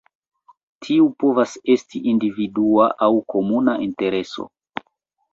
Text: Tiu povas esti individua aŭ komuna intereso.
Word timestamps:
Tiu 0.85 1.09
povas 1.23 1.51
esti 1.73 2.01
individua 2.11 2.87
aŭ 3.09 3.09
komuna 3.35 3.75
intereso. 3.85 4.47